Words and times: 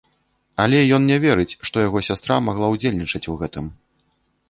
Але 0.63 0.79
ён 0.97 1.05
не 1.11 1.17
верыць, 1.27 1.57
што 1.71 1.85
яго 1.87 2.03
сястра 2.09 2.41
магла 2.49 2.67
ўдзельнічаць 2.75 3.27
у 3.33 3.41
гэтым. 3.47 3.65